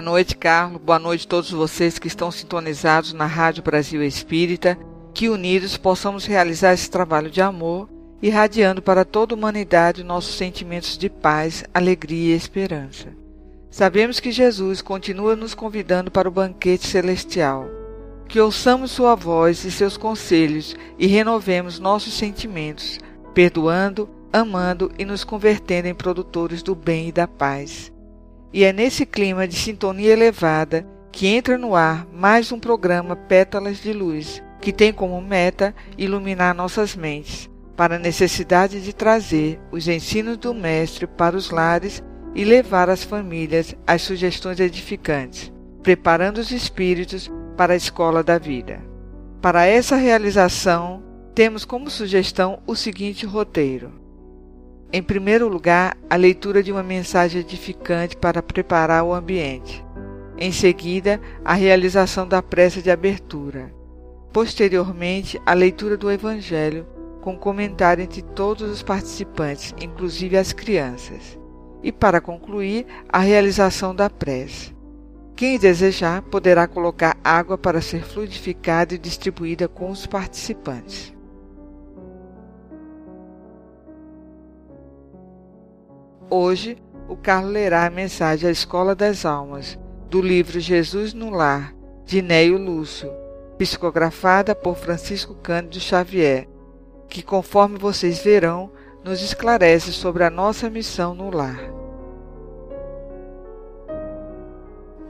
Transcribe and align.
Boa 0.00 0.12
noite, 0.12 0.34
Carlos. 0.34 0.80
Boa 0.80 0.98
noite 0.98 1.26
a 1.26 1.28
todos 1.28 1.50
vocês 1.50 1.98
que 1.98 2.08
estão 2.08 2.30
sintonizados 2.30 3.12
na 3.12 3.26
Rádio 3.26 3.62
Brasil 3.62 4.02
Espírita. 4.02 4.78
Que 5.12 5.28
unidos 5.28 5.76
possamos 5.76 6.24
realizar 6.24 6.72
esse 6.72 6.90
trabalho 6.90 7.30
de 7.30 7.42
amor, 7.42 7.86
irradiando 8.22 8.80
para 8.80 9.04
toda 9.04 9.34
a 9.34 9.36
humanidade 9.36 10.02
nossos 10.02 10.36
sentimentos 10.36 10.96
de 10.96 11.10
paz, 11.10 11.64
alegria 11.74 12.32
e 12.32 12.36
esperança. 12.36 13.08
Sabemos 13.70 14.20
que 14.20 14.32
Jesus 14.32 14.80
continua 14.80 15.36
nos 15.36 15.52
convidando 15.52 16.10
para 16.10 16.26
o 16.26 16.32
banquete 16.32 16.86
celestial. 16.86 17.68
Que 18.26 18.40
ouçamos 18.40 18.92
Sua 18.92 19.14
voz 19.14 19.66
e 19.66 19.70
seus 19.70 19.98
conselhos 19.98 20.74
e 20.98 21.06
renovemos 21.06 21.78
nossos 21.78 22.14
sentimentos, 22.14 22.98
perdoando, 23.34 24.08
amando 24.32 24.90
e 24.98 25.04
nos 25.04 25.24
convertendo 25.24 25.88
em 25.88 25.94
produtores 25.94 26.62
do 26.62 26.74
bem 26.74 27.08
e 27.08 27.12
da 27.12 27.28
paz. 27.28 27.92
E 28.52 28.64
é 28.64 28.72
nesse 28.72 29.06
clima 29.06 29.46
de 29.46 29.54
sintonia 29.54 30.12
elevada 30.12 30.84
que 31.12 31.28
entra 31.28 31.56
no 31.56 31.76
ar 31.76 32.06
mais 32.12 32.50
um 32.50 32.58
programa 32.58 33.14
Pétalas 33.14 33.78
de 33.78 33.92
Luz, 33.92 34.42
que 34.60 34.72
tem 34.72 34.92
como 34.92 35.20
meta 35.20 35.74
iluminar 35.96 36.54
nossas 36.54 36.96
mentes 36.96 37.48
para 37.76 37.94
a 37.94 37.98
necessidade 37.98 38.80
de 38.80 38.92
trazer 38.92 39.60
os 39.70 39.86
ensinos 39.86 40.36
do 40.36 40.52
Mestre 40.52 41.06
para 41.06 41.36
os 41.36 41.50
lares 41.50 42.02
e 42.34 42.44
levar 42.44 42.90
às 42.90 43.04
famílias 43.04 43.74
as 43.86 44.02
sugestões 44.02 44.58
edificantes, 44.58 45.52
preparando 45.82 46.38
os 46.38 46.50
espíritos 46.50 47.30
para 47.56 47.72
a 47.72 47.76
escola 47.76 48.22
da 48.22 48.36
vida. 48.36 48.80
Para 49.40 49.64
essa 49.64 49.96
realização, 49.96 51.02
temos 51.34 51.64
como 51.64 51.88
sugestão 51.88 52.60
o 52.66 52.74
seguinte 52.74 53.24
roteiro: 53.24 53.92
em 54.92 55.02
primeiro 55.02 55.46
lugar, 55.46 55.96
a 56.08 56.16
leitura 56.16 56.62
de 56.62 56.72
uma 56.72 56.82
mensagem 56.82 57.40
edificante 57.40 58.16
para 58.16 58.42
preparar 58.42 59.04
o 59.04 59.14
ambiente. 59.14 59.84
Em 60.36 60.50
seguida, 60.50 61.20
a 61.44 61.54
realização 61.54 62.26
da 62.26 62.42
prece 62.42 62.82
de 62.82 62.90
abertura. 62.90 63.72
Posteriormente, 64.32 65.40
a 65.46 65.54
leitura 65.54 65.96
do 65.96 66.10
Evangelho, 66.10 66.86
com 67.20 67.36
comentário 67.36 68.02
entre 68.02 68.22
todos 68.22 68.68
os 68.68 68.82
participantes, 68.82 69.74
inclusive 69.80 70.36
as 70.36 70.52
crianças. 70.52 71.38
E, 71.82 71.92
para 71.92 72.20
concluir, 72.20 72.86
a 73.08 73.20
realização 73.20 73.94
da 73.94 74.10
prece. 74.10 74.74
Quem 75.36 75.58
desejar 75.58 76.22
poderá 76.22 76.66
colocar 76.66 77.16
água 77.22 77.56
para 77.56 77.80
ser 77.80 78.02
fluidificada 78.02 78.94
e 78.94 78.98
distribuída 78.98 79.68
com 79.68 79.90
os 79.90 80.04
participantes. 80.04 81.14
Hoje, 86.32 86.78
o 87.08 87.16
Carlos 87.16 87.52
lerá 87.52 87.86
a 87.86 87.90
mensagem 87.90 88.48
à 88.48 88.52
Escola 88.52 88.94
das 88.94 89.26
Almas, 89.26 89.76
do 90.08 90.22
livro 90.22 90.60
Jesus 90.60 91.12
no 91.12 91.28
Lar, 91.28 91.74
de 92.04 92.22
Neio 92.22 92.56
Lúcio, 92.56 93.10
psicografada 93.58 94.54
por 94.54 94.76
Francisco 94.76 95.34
Cândido 95.34 95.80
Xavier, 95.80 96.48
que, 97.08 97.20
conforme 97.20 97.76
vocês 97.76 98.20
verão, 98.20 98.70
nos 99.02 99.20
esclarece 99.22 99.92
sobre 99.92 100.22
a 100.22 100.30
nossa 100.30 100.70
missão 100.70 101.16
no 101.16 101.34
lar. 101.34 101.58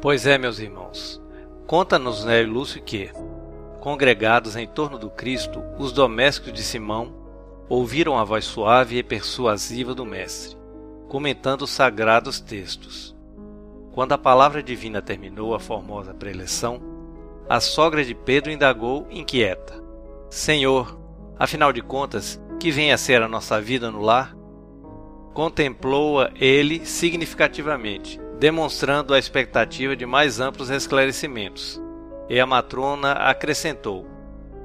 Pois 0.00 0.26
é, 0.26 0.38
meus 0.38 0.58
irmãos, 0.58 1.20
conta-nos 1.66 2.25
Neio 2.25 2.50
Lúcio 2.50 2.82
que, 2.82 3.10
congregados 3.81 4.56
em 4.56 4.66
torno 4.66 4.98
do 4.98 5.10
Cristo, 5.10 5.62
os 5.78 5.92
domésticos 5.92 6.54
de 6.54 6.62
Simão 6.62 7.12
ouviram 7.69 8.16
a 8.16 8.25
voz 8.25 8.47
suave 8.47 8.97
e 8.97 9.02
persuasiva 9.02 9.94
do 9.94 10.06
Mestre 10.06 10.59
comentando 11.10 11.62
os 11.62 11.71
sagrados 11.71 12.41
textos. 12.41 13.16
Quando 13.91 14.12
a 14.12 14.19
palavra 14.19 14.62
divina 14.62 15.03
terminou 15.03 15.56
a 15.56 15.59
formosa 15.59 16.15
preleção, 16.15 16.81
a 17.48 17.59
sogra 17.59 18.04
de 18.04 18.15
Pedro 18.15 18.53
indagou 18.53 19.09
inquieta: 19.10 19.82
Senhor, 20.31 20.97
afinal 21.37 21.72
de 21.72 21.82
contas, 21.82 22.41
que 22.60 22.70
vem 22.70 22.93
a 22.93 22.97
ser 22.97 23.22
a 23.22 23.28
nossa 23.28 23.60
vida 23.60 23.91
no 23.91 24.00
lar? 24.00 24.37
Contemplou-a 25.34 26.31
ele 26.37 26.87
significativamente, 26.87 28.20
demonstrando 28.38 29.12
a 29.12 29.19
expectativa 29.19 29.97
de 29.97 30.06
mais 30.06 30.38
amplos 30.38 30.70
esclarecimentos. 30.70 31.82
E 32.28 32.38
a 32.38 32.47
matrona 32.47 33.15
acrescentou: 33.15 34.06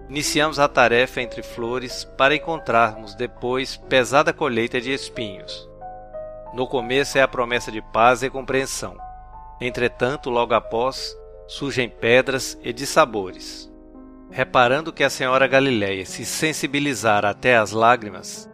Iniciamos 0.08 0.60
a 0.60 0.68
tarefa 0.68 1.22
entre 1.22 1.42
flores 1.42 2.04
para 2.04 2.36
encontrarmos 2.36 3.16
depois 3.16 3.76
pesada 3.76 4.32
colheita 4.32 4.80
de 4.80 4.94
espinhos. 4.94 5.68
No 6.56 6.66
começo 6.66 7.18
é 7.18 7.22
a 7.22 7.28
promessa 7.28 7.70
de 7.70 7.82
paz 7.82 8.24
e 8.24 8.30
compreensão. 8.30 8.96
Entretanto, 9.60 10.30
logo 10.30 10.54
após, 10.54 11.14
surgem 11.50 11.90
pedras 11.90 12.58
e 12.64 12.72
dissabores. 12.72 13.70
Reparando 14.32 14.94
que 14.94 15.04
a 15.04 15.10
senhora 15.10 15.48
Galiléia 15.48 16.06
se 16.06 16.24
sensibilizara 16.24 17.30
até 17.30 17.58
às 17.58 17.72
lágrimas, 17.72 18.50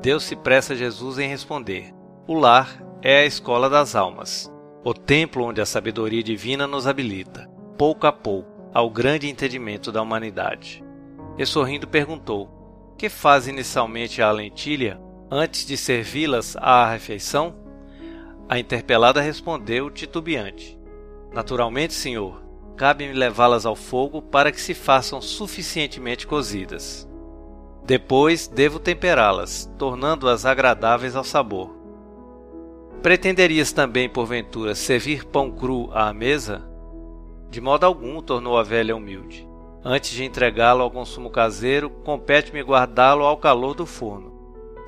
Deus 0.00 0.22
se 0.22 0.36
pressa 0.36 0.74
a 0.74 0.76
Jesus 0.76 1.18
em 1.18 1.28
responder: 1.28 1.92
O 2.24 2.34
lar 2.34 2.80
é 3.02 3.18
a 3.18 3.26
escola 3.26 3.68
das 3.68 3.96
almas, 3.96 4.48
o 4.84 4.94
templo 4.94 5.44
onde 5.44 5.60
a 5.60 5.66
sabedoria 5.66 6.22
divina 6.22 6.68
nos 6.68 6.86
habilita, 6.86 7.50
pouco 7.76 8.06
a 8.06 8.12
pouco, 8.12 8.70
ao 8.72 8.88
grande 8.88 9.28
entendimento 9.28 9.90
da 9.90 10.00
humanidade. 10.00 10.84
E 11.36 11.44
sorrindo 11.44 11.88
perguntou: 11.88 12.94
Que 12.96 13.08
faz 13.08 13.48
inicialmente 13.48 14.22
a 14.22 14.30
lentilha 14.30 15.00
antes 15.30 15.64
de 15.64 15.76
servi-las 15.76 16.56
à 16.56 16.90
refeição? 16.90 17.54
A 18.48 18.58
interpelada 18.58 19.20
respondeu 19.20 19.88
titubeante: 19.88 20.76
Naturalmente, 21.32 21.94
senhor, 21.94 22.42
cabe-me 22.76 23.12
levá-las 23.12 23.64
ao 23.64 23.76
fogo 23.76 24.20
para 24.20 24.50
que 24.50 24.60
se 24.60 24.74
façam 24.74 25.20
suficientemente 25.20 26.26
cozidas. 26.26 27.08
Depois 27.84 28.48
devo 28.48 28.78
temperá-las, 28.78 29.70
tornando-as 29.78 30.44
agradáveis 30.44 31.14
ao 31.14 31.24
sabor. 31.24 31.78
Pretenderias 33.02 33.72
também, 33.72 34.08
porventura, 34.08 34.74
servir 34.74 35.24
pão 35.24 35.50
cru 35.50 35.88
à 35.92 36.12
mesa? 36.12 36.68
De 37.48 37.60
modo 37.60 37.84
algum, 37.84 38.20
tornou 38.20 38.58
a 38.58 38.62
velha 38.62 38.94
humilde. 38.94 39.48
Antes 39.82 40.10
de 40.10 40.24
entregá-lo 40.24 40.82
ao 40.82 40.90
consumo 40.90 41.30
caseiro, 41.30 41.88
compete-me 41.88 42.60
guardá-lo 42.62 43.24
ao 43.24 43.38
calor 43.38 43.74
do 43.74 43.86
forno. 43.86 44.29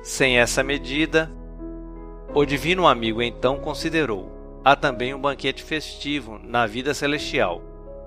Sem 0.03 0.37
essa 0.37 0.61
medida, 0.61 1.31
o 2.35 2.43
divino 2.43 2.85
amigo 2.85 3.21
então 3.21 3.57
considerou: 3.57 4.29
há 4.63 4.75
também 4.75 5.13
um 5.13 5.19
banquete 5.19 5.63
festivo 5.63 6.37
na 6.43 6.67
vida 6.67 6.93
celestial, 6.93 7.61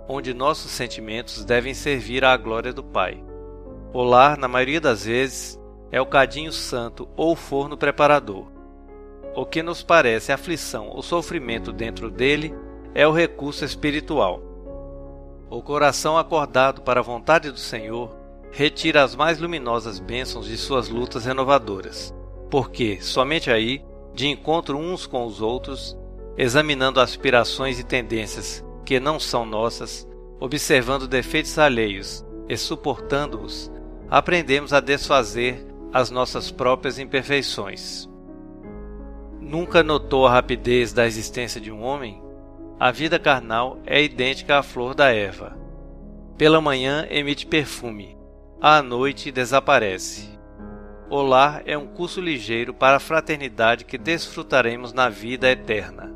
onde 0.07 0.35
nossos 0.35 0.71
sentimentos 0.73 1.43
devem 1.43 1.73
servir 1.73 2.23
à 2.23 2.37
glória 2.37 2.71
do 2.71 2.85
Pai. 2.85 3.25
O 3.95 4.03
lar, 4.03 4.37
na 4.37 4.47
maioria 4.47 4.79
das 4.79 5.07
vezes, 5.07 5.59
é 5.91 5.99
o 5.99 6.05
cadinho 6.05 6.53
santo 6.53 7.09
ou 7.17 7.35
forno 7.35 7.79
preparador. 7.79 8.47
O 9.35 9.47
que 9.47 9.63
nos 9.63 9.83
parece 9.83 10.33
aflição 10.33 10.91
ou 10.91 11.03
sofrimento 11.03 11.73
dentro 11.73 12.11
dele 12.11 12.55
é 12.95 13.09
o 13.09 13.13
recurso 13.13 13.65
espiritual. 13.65 14.43
O 15.49 15.63
coração 15.63 16.19
acordado 16.19 16.83
para 16.83 17.01
a 17.01 17.03
vontade 17.03 17.51
do 17.51 17.59
Senhor 17.59 18.16
retira 18.56 19.05
as 19.05 19.14
mais 19.14 19.38
luminosas 19.38 19.99
bênçãos 19.99 20.47
de 20.47 20.56
suas 20.56 20.88
lutas 20.88 21.26
renovadoras, 21.26 22.14
porque 22.50 22.99
somente 23.03 23.50
aí, 23.50 23.85
de 24.14 24.29
encontro 24.29 24.79
uns 24.79 25.06
com 25.06 25.26
os 25.26 25.43
outros, 25.43 25.94
examinando 26.38 26.99
aspirações 26.99 27.79
e 27.79 27.85
tendências 27.85 28.64
que 28.82 28.99
não 28.99 29.20
são 29.20 29.44
nossas, 29.44 30.08
observando 30.41 31.06
defeitos 31.06 31.58
alheios 31.58 32.25
e 32.49 32.56
suportando-os, 32.56 33.70
aprendemos 34.08 34.73
a 34.73 34.81
desfazer 34.81 35.62
as 35.93 36.11
nossas 36.11 36.50
próprias 36.50 36.99
imperfeições. 36.99 38.09
Nunca 39.38 39.82
notou 39.82 40.26
a 40.26 40.32
rapidez 40.32 40.94
da 40.94 41.06
existência 41.06 41.61
de 41.61 41.70
um 41.70 41.82
homem? 41.82 42.23
A 42.81 42.91
vida 42.91 43.19
carnal 43.19 43.79
é 43.85 44.02
idêntica 44.02 44.59
à 44.59 44.62
flor 44.62 44.94
da 44.94 45.12
erva 45.12 45.59
Pela 46.38 46.61
manhã 46.61 47.06
emite 47.11 47.47
perfume, 47.47 48.16
à 48.61 48.82
noite 48.82 49.31
desaparece. 49.31 50.31
O 51.11 51.23
lar 51.23 51.62
é 51.67 51.76
um 51.76 51.87
curso 51.87 52.20
ligeiro 52.20 52.73
para 52.73 52.97
a 52.97 53.00
fraternidade 53.00 53.85
que 53.85 53.99
desfrutaremos 53.99 54.93
na 54.93 55.08
vida 55.08 55.49
eterna. 55.49 56.12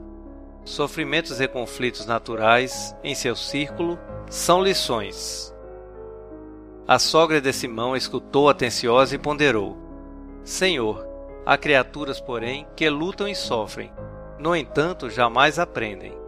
Sofrimentos 0.64 1.40
e 1.40 1.46
conflitos 1.46 2.06
naturais, 2.06 2.96
em 3.04 3.14
seu 3.14 3.36
círculo, 3.36 3.98
são 4.28 4.62
lições. 4.62 5.54
A 6.88 6.98
sogra 6.98 7.40
de 7.40 7.52
Simão 7.52 7.94
escutou 7.94 8.48
atenciosa 8.48 9.14
e 9.14 9.18
ponderou: 9.18 9.76
Senhor, 10.42 11.06
há 11.44 11.56
criaturas, 11.56 12.20
porém, 12.20 12.66
que 12.74 12.88
lutam 12.88 13.28
e 13.28 13.34
sofrem, 13.34 13.92
no 14.38 14.56
entanto, 14.56 15.10
jamais 15.10 15.58
aprendem. 15.58 16.18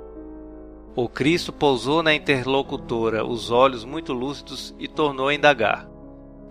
O 0.95 1.09
Cristo 1.09 1.53
pousou 1.53 2.03
na 2.03 2.15
interlocutora 2.15 3.25
os 3.25 3.51
olhos 3.51 3.85
muito 3.85 4.13
lúcidos 4.13 4.75
e 4.79 4.87
tornou 4.87 5.29
a 5.29 5.35
indagar: 5.35 5.92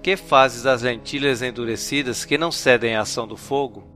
Que 0.02 0.18
fazes 0.18 0.64
das 0.64 0.82
lentilhas 0.82 1.42
endurecidas 1.44 2.26
que 2.26 2.38
não 2.38 2.52
cedem 2.52 2.96
à 2.96 3.02
ação 3.02 3.28
do 3.28 3.38
fogo? 3.38 3.88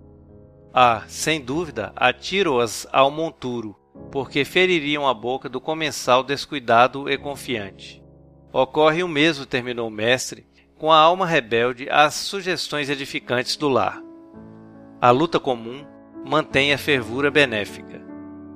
Ah, 0.72 1.04
sem 1.07 1.42
dúvida, 1.42 1.92
atiro-as 1.96 2.86
ao 2.92 3.10
monturo, 3.10 3.75
porque 4.12 4.46
feririam 4.46 5.07
a 5.07 5.13
boca 5.13 5.50
do 5.50 5.60
comensal 5.60 6.24
descuidado 6.24 7.10
e 7.10 7.18
confiante. 7.18 8.04
Ocorre 8.54 9.02
o 9.02 9.07
mesmo, 9.07 9.46
terminou 9.46 9.88
o 9.88 9.92
mestre, 9.92 10.46
com 10.78 10.92
a 10.92 10.98
alma 10.98 11.25
rebelde 11.25 11.90
às 11.90 12.13
sugestões 12.13 12.90
edificantes 12.90 13.56
do 13.56 13.68
lar. 13.68 14.02
A 15.02 15.10
luta 15.12 15.40
comum 15.40 15.86
mantém 16.25 16.72
a 16.72 16.78
fervura 16.78 17.31
benéfica. 17.31 18.04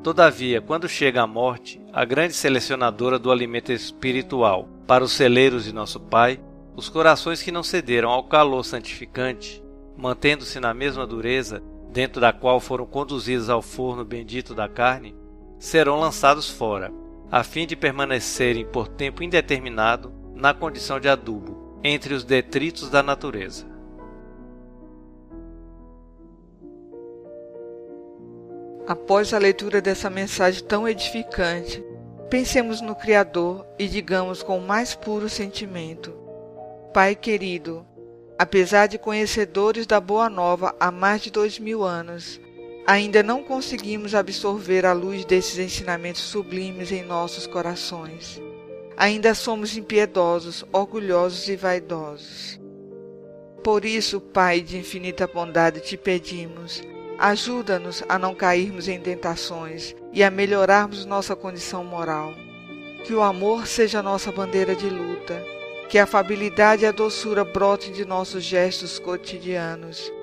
Todavia, 0.03 0.61
quando 0.61 0.87
chega 0.87 1.21
a 1.21 1.27
morte, 1.27 1.81
a 1.91 2.05
grande 2.05 2.33
selecionadora 2.33 3.17
do 3.17 3.31
alimento 3.31 3.71
espiritual 3.71 4.69
para 4.85 5.03
os 5.03 5.11
celeiros 5.11 5.65
de 5.65 5.73
nosso 5.73 5.99
Pai, 5.99 6.39
os 6.79 6.87
corações 6.87 7.41
que 7.41 7.51
não 7.51 7.61
cederam 7.61 8.09
ao 8.09 8.23
calor 8.23 8.63
santificante, 8.63 9.61
mantendo-se 9.97 10.61
na 10.61 10.73
mesma 10.73 11.05
dureza 11.05 11.61
dentro 11.91 12.21
da 12.21 12.31
qual 12.31 12.61
foram 12.61 12.85
conduzidos 12.85 13.49
ao 13.49 13.61
forno 13.61 14.05
bendito 14.05 14.55
da 14.55 14.69
carne, 14.69 15.13
serão 15.59 15.99
lançados 15.99 16.49
fora, 16.49 16.89
a 17.29 17.43
fim 17.43 17.67
de 17.67 17.75
permanecerem 17.75 18.65
por 18.65 18.87
tempo 18.87 19.21
indeterminado 19.21 20.13
na 20.33 20.53
condição 20.53 21.01
de 21.01 21.09
adubo 21.09 21.79
entre 21.83 22.13
os 22.13 22.23
detritos 22.23 22.89
da 22.89 23.03
natureza. 23.03 23.67
Após 28.87 29.33
a 29.33 29.37
leitura 29.37 29.81
dessa 29.81 30.09
mensagem 30.09 30.63
tão 30.63 30.87
edificante, 30.87 31.83
pensemos 32.29 32.79
no 32.79 32.95
Criador 32.95 33.65
e 33.77 33.85
digamos 33.85 34.41
com 34.41 34.57
o 34.57 34.65
mais 34.65 34.95
puro 34.95 35.27
sentimento: 35.27 36.28
Pai 36.93 37.15
querido, 37.15 37.85
apesar 38.37 38.87
de 38.87 38.97
conhecedores 38.97 39.85
da 39.85 39.99
Boa 39.99 40.29
Nova 40.29 40.75
há 40.79 40.91
mais 40.91 41.21
de 41.21 41.31
dois 41.31 41.59
mil 41.59 41.83
anos, 41.83 42.39
ainda 42.85 43.21
não 43.21 43.43
conseguimos 43.43 44.15
absorver 44.15 44.85
a 44.85 44.93
luz 44.93 45.25
desses 45.25 45.59
ensinamentos 45.59 46.21
sublimes 46.21 46.91
em 46.91 47.03
nossos 47.03 47.45
corações. 47.45 48.41
Ainda 48.97 49.33
somos 49.33 49.77
impiedosos, 49.77 50.65
orgulhosos 50.71 51.47
e 51.47 51.55
vaidosos. 51.55 52.59
Por 53.63 53.85
isso, 53.85 54.19
Pai 54.19 54.61
de 54.61 54.77
infinita 54.77 55.27
bondade, 55.27 55.81
te 55.81 55.95
pedimos 55.95 56.81
Ajuda-nos 57.19 58.01
a 58.07 58.17
não 58.17 58.33
cairmos 58.33 58.87
em 58.87 58.97
tentações 58.97 59.93
e 60.13 60.23
a 60.23 60.31
melhorarmos 60.31 61.05
nossa 61.05 61.35
condição 61.35 61.83
moral. 61.83 62.33
Que 63.03 63.13
o 63.13 63.21
amor 63.21 63.67
seja 63.67 64.01
nossa 64.01 64.31
bandeira 64.31 64.73
de 64.73 64.89
luta, 64.89 65.45
que 65.89 65.97
a 65.97 66.03
afabilidade 66.03 66.83
e 66.83 66.87
a 66.87 66.91
doçura 66.91 67.43
brotem 67.43 67.91
de 67.91 68.05
nossos 68.05 68.43
gestos 68.43 68.99
cotidianos, 68.99 70.13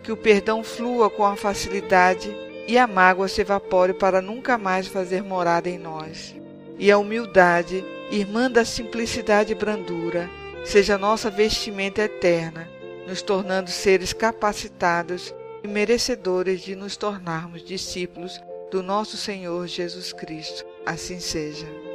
que 0.00 0.12
o 0.12 0.16
perdão 0.16 0.62
flua 0.62 1.10
com 1.10 1.26
a 1.26 1.34
facilidade 1.34 2.34
e 2.68 2.78
a 2.78 2.86
mágoa 2.86 3.26
se 3.26 3.40
evapore 3.40 3.92
para 3.92 4.22
nunca 4.22 4.56
mais 4.56 4.86
fazer 4.86 5.24
morada 5.24 5.68
em 5.68 5.76
nós. 5.76 6.36
E 6.78 6.92
a 6.92 6.98
humildade, 6.98 7.84
irmã 8.12 8.48
da 8.48 8.64
simplicidade 8.64 9.50
e 9.50 9.56
brandura, 9.56 10.30
seja 10.64 10.96
nossa 10.96 11.28
vestimenta 11.28 12.02
eterna, 12.02 12.70
nos 13.08 13.20
tornando 13.20 13.70
seres 13.70 14.12
capacitados 14.12 15.34
e 15.64 15.66
merecedores 15.66 16.60
de 16.60 16.76
nos 16.76 16.96
tornarmos 16.96 17.64
discípulos 17.64 18.40
do 18.70 18.84
nosso 18.84 19.16
Senhor 19.16 19.66
Jesus 19.66 20.12
Cristo. 20.12 20.64
Assim 20.86 21.18
seja. 21.18 21.87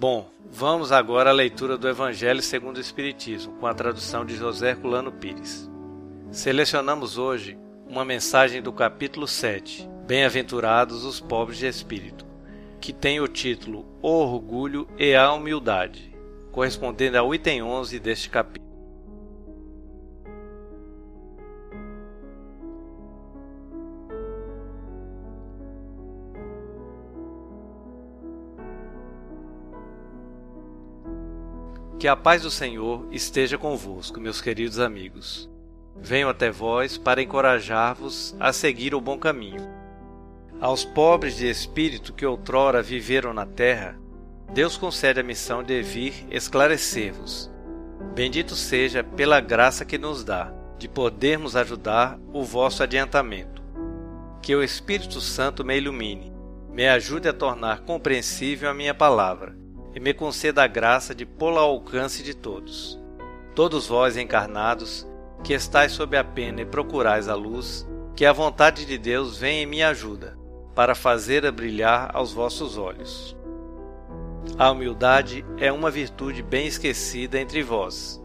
Bom, 0.00 0.30
vamos 0.48 0.92
agora 0.92 1.30
à 1.30 1.32
leitura 1.32 1.76
do 1.76 1.88
Evangelho 1.88 2.40
segundo 2.40 2.76
o 2.76 2.80
Espiritismo, 2.80 3.54
com 3.54 3.66
a 3.66 3.74
tradução 3.74 4.24
de 4.24 4.36
José 4.36 4.76
Culano 4.76 5.10
Pires. 5.10 5.68
Selecionamos 6.30 7.18
hoje 7.18 7.58
uma 7.84 8.04
mensagem 8.04 8.62
do 8.62 8.72
capítulo 8.72 9.26
7, 9.26 9.90
Bem-aventurados 10.06 11.04
os 11.04 11.18
pobres 11.18 11.58
de 11.58 11.66
espírito, 11.66 12.24
que 12.80 12.92
tem 12.92 13.18
o 13.18 13.26
título 13.26 13.84
O 14.00 14.08
Orgulho 14.08 14.86
e 14.96 15.16
a 15.16 15.32
Humildade, 15.32 16.16
correspondendo 16.52 17.18
ao 17.18 17.34
item 17.34 17.64
11 17.64 17.98
deste 17.98 18.30
capítulo. 18.30 18.67
Que 31.98 32.06
a 32.06 32.14
paz 32.14 32.42
do 32.42 32.50
Senhor 32.50 33.08
esteja 33.10 33.58
convosco, 33.58 34.20
meus 34.20 34.40
queridos 34.40 34.78
amigos. 34.78 35.50
Venho 35.96 36.28
até 36.28 36.48
vós 36.48 36.96
para 36.96 37.20
encorajar-vos 37.20 38.36
a 38.38 38.52
seguir 38.52 38.94
o 38.94 39.00
bom 39.00 39.18
caminho. 39.18 39.68
Aos 40.60 40.84
pobres 40.84 41.36
de 41.36 41.50
espírito 41.50 42.12
que 42.12 42.24
outrora 42.24 42.80
viveram 42.84 43.34
na 43.34 43.44
terra, 43.44 43.98
Deus 44.54 44.76
concede 44.76 45.18
a 45.18 45.24
missão 45.24 45.60
de 45.60 45.82
vir 45.82 46.24
esclarecer-vos. 46.30 47.50
Bendito 48.14 48.54
seja 48.54 49.02
pela 49.02 49.40
graça 49.40 49.84
que 49.84 49.98
nos 49.98 50.22
dá 50.22 50.52
de 50.78 50.86
podermos 50.86 51.56
ajudar 51.56 52.16
o 52.32 52.44
vosso 52.44 52.84
adiantamento. 52.84 53.60
Que 54.40 54.54
o 54.54 54.62
Espírito 54.62 55.20
Santo 55.20 55.64
me 55.64 55.76
ilumine, 55.76 56.32
me 56.70 56.86
ajude 56.86 57.28
a 57.28 57.32
tornar 57.32 57.80
compreensível 57.80 58.70
a 58.70 58.74
minha 58.74 58.94
palavra 58.94 59.58
e 59.94 60.00
me 60.00 60.12
conceda 60.14 60.62
a 60.62 60.66
graça 60.66 61.14
de 61.14 61.24
pô-la 61.24 61.60
ao 61.60 61.70
alcance 61.70 62.22
de 62.22 62.34
todos. 62.34 62.98
Todos 63.54 63.86
vós 63.86 64.16
encarnados, 64.16 65.06
que 65.42 65.52
estáis 65.52 65.92
sob 65.92 66.16
a 66.16 66.24
pena 66.24 66.62
e 66.62 66.66
procurais 66.66 67.28
a 67.28 67.34
luz, 67.34 67.86
que 68.14 68.24
a 68.24 68.32
vontade 68.32 68.84
de 68.84 68.98
Deus 68.98 69.38
venha 69.38 69.62
em 69.62 69.66
minha 69.66 69.88
ajuda, 69.88 70.38
para 70.74 70.94
fazer-a 70.94 71.50
brilhar 71.50 72.10
aos 72.14 72.32
vossos 72.32 72.76
olhos. 72.76 73.36
A 74.56 74.70
humildade 74.70 75.44
é 75.58 75.70
uma 75.70 75.90
virtude 75.90 76.42
bem 76.42 76.66
esquecida 76.66 77.38
entre 77.38 77.62
vós. 77.62 78.22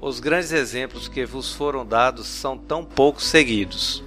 Os 0.00 0.20
grandes 0.20 0.52
exemplos 0.52 1.08
que 1.08 1.24
vos 1.24 1.52
foram 1.52 1.84
dados 1.84 2.26
são 2.26 2.56
tão 2.56 2.84
pouco 2.84 3.20
seguidos. 3.20 4.04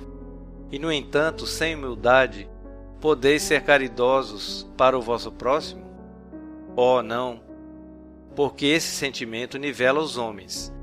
E, 0.72 0.80
no 0.80 0.92
entanto, 0.92 1.46
sem 1.46 1.76
humildade, 1.76 2.50
podeis 3.02 3.42
ser 3.42 3.64
caridosos 3.64 4.66
para 4.78 4.98
o 4.98 5.02
vosso 5.02 5.32
próximo? 5.32 5.81
Oh, 6.76 7.02
não! 7.02 7.42
Porque 8.36 8.66
esse 8.66 8.88
sentimento 8.88 9.58
nivela 9.58 10.00
os 10.00 10.18
homens, 10.18 10.74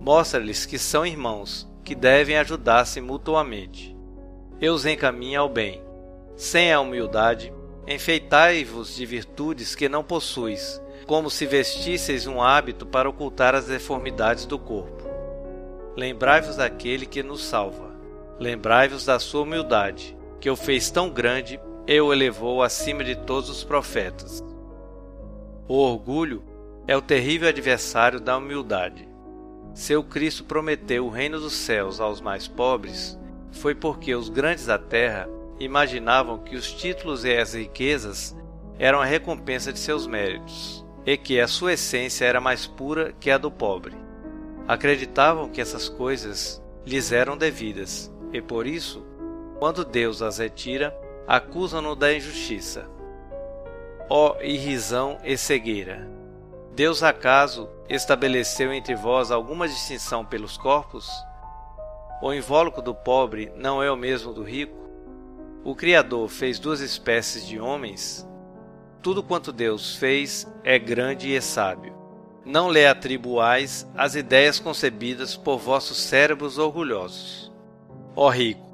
mostra-lhes 0.00 0.64
que 0.64 0.78
são 0.78 1.04
irmãos, 1.04 1.68
que 1.84 1.94
devem 1.94 2.38
ajudar-se 2.38 3.00
mutuamente. 3.00 3.94
E 4.60 4.68
os 4.68 4.86
encaminha 4.86 5.40
ao 5.40 5.48
bem. 5.48 5.82
Sem 6.34 6.72
a 6.72 6.80
humildade, 6.80 7.52
enfeitai-vos 7.86 8.96
de 8.96 9.04
virtudes 9.04 9.74
que 9.74 9.88
não 9.88 10.02
possuis, 10.02 10.80
como 11.06 11.28
se 11.28 11.44
vestisseis 11.44 12.26
um 12.26 12.40
hábito 12.40 12.86
para 12.86 13.08
ocultar 13.08 13.54
as 13.54 13.66
deformidades 13.66 14.46
do 14.46 14.58
corpo. 14.58 15.04
Lembrai-vos 15.94 16.56
daquele 16.56 17.04
que 17.04 17.22
nos 17.22 17.44
salva. 17.44 17.92
Lembrai-vos 18.40 19.04
da 19.04 19.18
sua 19.18 19.42
humildade, 19.42 20.16
que 20.40 20.48
o 20.48 20.56
fez 20.56 20.90
tão 20.90 21.10
grande 21.10 21.60
e 21.86 22.00
o 22.00 22.12
elevou 22.12 22.62
acima 22.62 23.04
de 23.04 23.14
todos 23.14 23.50
os 23.50 23.62
profetas. 23.62 24.42
O 25.66 25.76
orgulho 25.76 26.42
é 26.86 26.94
o 26.94 27.00
terrível 27.00 27.48
adversário 27.48 28.20
da 28.20 28.36
humildade. 28.36 29.08
Seu 29.72 30.04
Cristo 30.04 30.44
prometeu 30.44 31.06
o 31.06 31.10
reino 31.10 31.40
dos 31.40 31.54
céus 31.54 32.00
aos 32.00 32.20
mais 32.20 32.46
pobres, 32.46 33.18
foi 33.50 33.74
porque 33.74 34.14
os 34.14 34.28
grandes 34.28 34.66
da 34.66 34.78
terra 34.78 35.26
imaginavam 35.58 36.38
que 36.38 36.54
os 36.54 36.70
títulos 36.70 37.24
e 37.24 37.34
as 37.34 37.54
riquezas 37.54 38.36
eram 38.78 39.00
a 39.00 39.06
recompensa 39.06 39.72
de 39.72 39.78
seus 39.78 40.06
méritos, 40.06 40.84
e 41.06 41.16
que 41.16 41.40
a 41.40 41.48
sua 41.48 41.72
essência 41.72 42.26
era 42.26 42.42
mais 42.42 42.66
pura 42.66 43.14
que 43.18 43.30
a 43.30 43.38
do 43.38 43.50
pobre. 43.50 43.96
Acreditavam 44.68 45.48
que 45.48 45.62
essas 45.62 45.88
coisas 45.88 46.62
lhes 46.84 47.10
eram 47.10 47.38
devidas, 47.38 48.12
e 48.34 48.42
por 48.42 48.66
isso, 48.66 49.02
quando 49.58 49.82
Deus 49.82 50.20
as 50.20 50.36
retira, 50.36 50.94
acusam-no 51.26 51.96
da 51.96 52.12
injustiça. 52.12 52.86
Ó 54.08 54.36
irrisão 54.40 55.18
e 55.24 55.36
cegueira? 55.36 56.08
Deus 56.74 57.02
acaso 57.02 57.68
estabeleceu 57.88 58.72
entre 58.72 58.94
vós 58.94 59.30
alguma 59.30 59.68
distinção 59.68 60.24
pelos 60.24 60.56
corpos? 60.56 61.08
O 62.22 62.32
invólucro 62.32 62.82
do 62.82 62.94
pobre 62.94 63.52
não 63.56 63.82
é 63.82 63.90
o 63.90 63.96
mesmo 63.96 64.32
do 64.32 64.42
rico? 64.42 64.84
O 65.62 65.74
Criador 65.74 66.28
fez 66.28 66.58
duas 66.58 66.80
espécies 66.80 67.46
de 67.46 67.60
homens? 67.60 68.28
Tudo 69.00 69.22
quanto 69.22 69.52
Deus 69.52 69.96
fez 69.96 70.46
é 70.62 70.78
grande 70.78 71.34
e 71.34 71.40
sábio. 71.40 71.94
Não 72.44 72.70
lhe 72.70 72.86
atribuais 72.86 73.86
as 73.96 74.14
ideias 74.14 74.58
concebidas 74.58 75.36
por 75.36 75.58
vossos 75.58 75.98
cérebros 75.98 76.58
orgulhosos. 76.58 77.52
Ó 78.16 78.28
rico, 78.28 78.66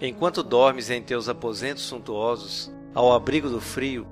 enquanto 0.00 0.42
dormes 0.42 0.90
em 0.90 1.02
teus 1.02 1.28
aposentos 1.28 1.84
suntuosos, 1.84 2.72
ao 2.94 3.12
abrigo 3.12 3.48
do 3.48 3.60
frio, 3.60 4.06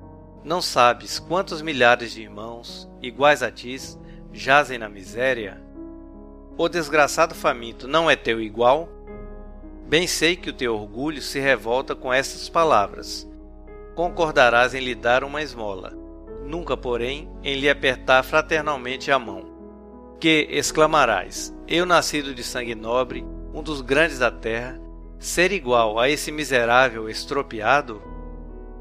não 0.45 0.61
sabes 0.61 1.17
quantos 1.17 1.59
milhares 1.63 2.11
de 2.11 2.21
irmãos, 2.21 2.87
iguais 3.01 3.41
a 3.41 3.49
ti, 3.49 3.75
jazem 4.31 4.77
na 4.77 4.87
miséria? 4.87 5.59
O 6.55 6.69
desgraçado 6.69 7.33
faminto 7.33 7.87
não 7.87 8.09
é 8.09 8.15
teu 8.15 8.39
igual? 8.39 8.87
Bem 9.87 10.05
sei 10.05 10.35
que 10.35 10.51
o 10.51 10.53
teu 10.53 10.75
orgulho 10.75 11.19
se 11.19 11.39
revolta 11.39 11.95
com 11.95 12.13
estas 12.13 12.47
palavras. 12.47 13.27
Concordarás 13.95 14.75
em 14.75 14.81
lhe 14.81 14.93
dar 14.93 15.23
uma 15.23 15.41
esmola, 15.41 15.93
nunca, 16.43 16.77
porém, 16.77 17.27
em 17.43 17.59
lhe 17.59 17.67
apertar 17.67 18.21
fraternalmente 18.21 19.11
a 19.11 19.17
mão. 19.17 19.47
Que 20.19 20.47
exclamarás: 20.51 21.51
Eu, 21.67 21.87
nascido 21.87 22.35
de 22.35 22.43
sangue 22.43 22.75
nobre, 22.75 23.25
um 23.51 23.63
dos 23.63 23.81
grandes 23.81 24.19
da 24.19 24.29
terra, 24.29 24.79
ser 25.17 25.51
igual 25.51 25.97
a 25.97 26.07
esse 26.07 26.31
miserável 26.31 27.09
estropiado? 27.09 28.14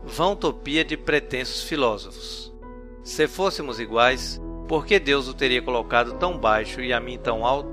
Vã 0.06 0.30
utopia 0.30 0.84
de 0.84 0.96
pretensos 0.96 1.62
filósofos. 1.62 2.52
Se 3.02 3.26
fôssemos 3.26 3.80
iguais, 3.80 4.40
por 4.68 4.84
que 4.86 4.98
Deus 4.98 5.28
o 5.28 5.34
teria 5.34 5.62
colocado 5.62 6.14
tão 6.14 6.38
baixo 6.38 6.80
e 6.80 6.92
a 6.92 7.00
mim 7.00 7.18
tão 7.18 7.44
alto? 7.44 7.72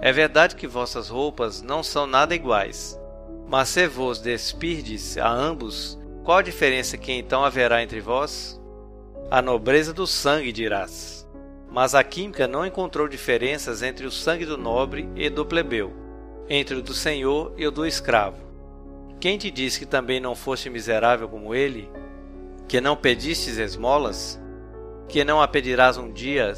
É 0.00 0.10
verdade 0.10 0.56
que 0.56 0.66
vossas 0.66 1.08
roupas 1.08 1.60
não 1.60 1.82
são 1.82 2.06
nada 2.06 2.34
iguais, 2.34 2.98
mas 3.46 3.68
se 3.68 3.86
vos 3.86 4.20
despirdes 4.20 5.18
a 5.18 5.28
ambos, 5.30 5.98
qual 6.24 6.38
a 6.38 6.42
diferença 6.42 6.96
que 6.96 7.12
então 7.12 7.44
haverá 7.44 7.82
entre 7.82 8.00
vós? 8.00 8.60
A 9.30 9.42
nobreza 9.42 9.92
do 9.92 10.06
sangue 10.06 10.50
dirás. 10.50 11.28
Mas 11.70 11.94
a 11.94 12.02
química 12.02 12.48
não 12.48 12.64
encontrou 12.64 13.06
diferenças 13.06 13.82
entre 13.82 14.06
o 14.06 14.10
sangue 14.10 14.46
do 14.46 14.56
nobre 14.56 15.08
e 15.14 15.28
do 15.28 15.44
plebeu, 15.44 15.92
entre 16.48 16.76
o 16.76 16.82
do 16.82 16.94
senhor 16.94 17.52
e 17.58 17.66
o 17.66 17.70
do 17.70 17.86
escravo. 17.86 18.47
Quem 19.20 19.36
te 19.38 19.50
diz 19.50 19.76
que 19.76 19.86
também 19.86 20.20
não 20.20 20.34
foste 20.34 20.70
miserável 20.70 21.28
como 21.28 21.54
ele? 21.54 21.90
Que 22.68 22.80
não 22.80 22.96
pedistes 22.96 23.58
esmolas? 23.58 24.40
que 25.08 25.24
não 25.24 25.40
a 25.40 25.48
pedirás 25.48 25.96
um 25.96 26.12
dia 26.12 26.52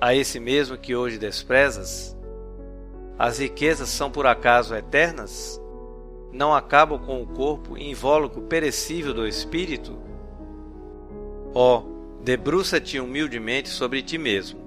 a 0.00 0.14
esse 0.14 0.40
mesmo 0.40 0.78
que 0.78 0.96
hoje 0.96 1.18
desprezas? 1.18 2.16
As 3.18 3.38
riquezas 3.38 3.90
são 3.90 4.10
por 4.10 4.26
acaso 4.26 4.74
eternas? 4.74 5.60
Não 6.32 6.54
acabam 6.54 6.98
com 6.98 7.22
o 7.22 7.26
corpo 7.26 7.76
invólucro 7.76 8.40
perecível 8.42 9.12
do 9.12 9.26
espírito? 9.26 9.98
Ó, 11.52 11.78
oh, 11.78 12.22
debruça-te 12.22 12.98
humildemente 12.98 13.68
sobre 13.68 14.02
ti 14.02 14.16
mesmo. 14.16 14.60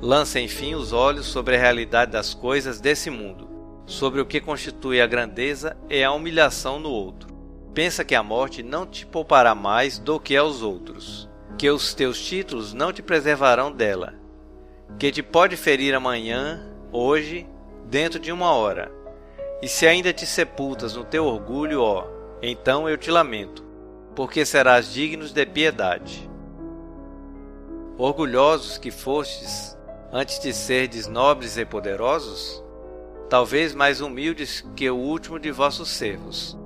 Lança 0.00 0.38
enfim 0.38 0.74
os 0.74 0.92
olhos 0.92 1.26
sobre 1.26 1.56
a 1.56 1.58
realidade 1.58 2.12
das 2.12 2.34
coisas 2.34 2.80
desse 2.80 3.10
mundo, 3.10 3.45
sobre 3.86 4.20
o 4.20 4.26
que 4.26 4.40
constitui 4.40 5.00
a 5.00 5.06
grandeza 5.06 5.76
e 5.88 6.04
a 6.04 6.12
humilhação 6.12 6.78
no 6.78 6.90
outro. 6.90 7.34
Pensa 7.72 8.04
que 8.04 8.14
a 8.14 8.22
morte 8.22 8.62
não 8.62 8.84
te 8.84 9.06
poupará 9.06 9.54
mais 9.54 9.98
do 9.98 10.20
que 10.20 10.36
aos 10.36 10.60
outros 10.60 11.28
que 11.56 11.70
os 11.70 11.94
teus 11.94 12.20
títulos 12.20 12.74
não 12.74 12.92
te 12.92 13.02
preservarão 13.02 13.72
dela, 13.72 14.14
que 14.98 15.10
te 15.10 15.22
pode 15.22 15.56
ferir 15.56 15.94
amanhã, 15.94 16.70
hoje, 16.92 17.46
dentro 17.86 18.20
de 18.20 18.30
uma 18.30 18.52
hora. 18.52 18.92
E 19.62 19.68
se 19.68 19.86
ainda 19.86 20.12
te 20.12 20.26
sepultas 20.26 20.94
no 20.94 21.04
teu 21.04 21.24
orgulho, 21.24 21.80
ó, 21.80 22.06
então 22.42 22.88
eu 22.88 22.98
te 22.98 23.10
lamento, 23.10 23.64
porque 24.14 24.44
serás 24.44 24.92
digno 24.92 25.26
de 25.26 25.46
piedade. 25.46 26.28
Orgulhosos 27.96 28.76
que 28.76 28.90
fostes, 28.90 29.76
antes 30.12 30.38
de 30.38 30.52
serdes 30.52 31.06
nobres 31.06 31.56
e 31.56 31.64
poderosos, 31.64 32.62
talvez 33.28 33.74
mais 33.74 34.00
humildes 34.00 34.64
que 34.74 34.88
o 34.88 34.96
último 34.96 35.38
de 35.38 35.50
vossos 35.50 35.88
servos. 35.88 36.56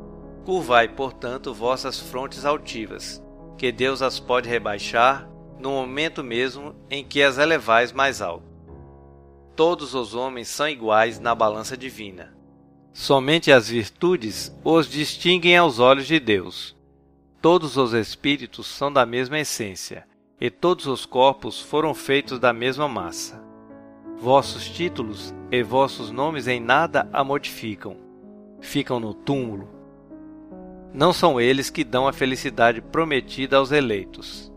Curvai, 0.44 0.88
portanto, 0.88 1.54
vossas 1.54 1.98
frontes 1.98 2.44
altivas, 2.44 3.22
que 3.56 3.70
Deus 3.70 4.02
as 4.02 4.18
pode 4.18 4.48
rebaixar 4.48 5.28
no 5.58 5.70
momento 5.70 6.24
mesmo 6.24 6.74
em 6.90 7.04
que 7.04 7.22
as 7.22 7.38
elevais 7.38 7.92
mais 7.92 8.22
alto. 8.22 8.48
Todos 9.54 9.94
os 9.94 10.14
homens 10.14 10.48
são 10.48 10.68
iguais 10.68 11.20
na 11.20 11.34
balança 11.34 11.76
divina. 11.76 12.34
Somente 12.92 13.52
as 13.52 13.68
virtudes 13.68 14.56
os 14.64 14.88
distinguem 14.88 15.56
aos 15.56 15.78
olhos 15.78 16.06
de 16.06 16.18
Deus. 16.18 16.76
Todos 17.40 17.76
os 17.76 17.92
espíritos 17.92 18.66
são 18.66 18.92
da 18.92 19.06
mesma 19.06 19.38
essência, 19.38 20.06
e 20.40 20.50
todos 20.50 20.86
os 20.86 21.04
corpos 21.04 21.60
foram 21.60 21.94
feitos 21.94 22.38
da 22.38 22.52
mesma 22.52 22.88
massa. 22.88 23.42
Vossos 24.18 24.68
títulos 24.68 25.34
e 25.50 25.62
vossos 25.62 26.10
nomes 26.10 26.46
em 26.46 26.60
nada 26.60 27.08
a 27.12 27.24
modificam. 27.24 27.96
Ficam 28.60 29.00
no 29.00 29.14
túmulo, 29.14 29.80
não 30.92 31.12
são 31.12 31.40
eles 31.40 31.70
que 31.70 31.84
dão 31.84 32.08
a 32.08 32.12
felicidade 32.12 32.80
prometida 32.80 33.58
aos 33.58 33.70
eleitos. 33.70 34.52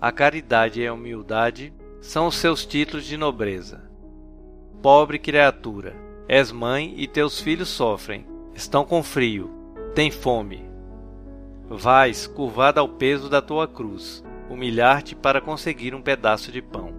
A 0.00 0.10
caridade 0.10 0.80
e 0.80 0.86
a 0.86 0.94
humildade 0.94 1.74
são 2.00 2.26
os 2.26 2.36
seus 2.36 2.64
títulos 2.64 3.04
de 3.04 3.18
nobreza. 3.18 3.84
Pobre 4.82 5.18
criatura, 5.18 5.94
és 6.26 6.50
mãe 6.50 6.94
e 6.96 7.06
teus 7.06 7.38
filhos 7.38 7.68
sofrem, 7.68 8.26
estão 8.54 8.84
com 8.84 9.02
frio, 9.02 9.50
têm 9.94 10.10
fome. 10.10 10.64
Vais, 11.68 12.26
curvada 12.26 12.80
ao 12.80 12.88
peso 12.88 13.28
da 13.28 13.42
tua 13.42 13.68
cruz, 13.68 14.24
humilhar-te 14.48 15.14
para 15.14 15.40
conseguir 15.40 15.94
um 15.94 16.00
pedaço 16.00 16.50
de 16.50 16.62
pão. 16.62 16.94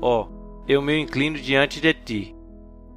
Ó, 0.00 0.24
oh, 0.24 0.64
eu 0.68 0.82
me 0.82 0.98
inclino 0.98 1.38
diante 1.38 1.80
de 1.80 1.94
ti. 1.94 2.36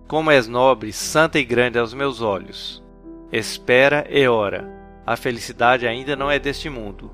Como 0.08 0.32
és 0.32 0.48
nobre, 0.48 0.92
santa 0.94 1.40
e 1.40 1.46
grande 1.46 1.80
aos 1.80 1.94
meus 1.94 2.22
olhos. 2.22 2.84
Espera 3.32 4.06
e 4.10 4.28
ora 4.28 4.84
a 5.06 5.18
felicidade 5.18 5.86
ainda 5.86 6.16
não 6.16 6.32
é 6.32 6.40
deste 6.40 6.70
mundo. 6.70 7.12